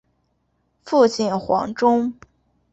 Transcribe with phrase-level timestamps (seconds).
[0.83, 2.15] 父亲黄中。